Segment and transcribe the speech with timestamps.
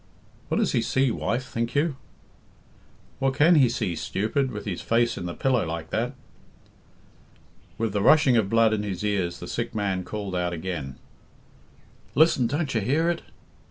[0.49, 1.95] "What does he see, wife, think you?"
[3.19, 6.15] "What can he see, stupid, with his face in the pillow like that?"
[7.77, 10.95] With the rushing of blood in his ears the sick man called out again:
[12.15, 12.47] "Listen!
[12.47, 13.21] Don't you hear it?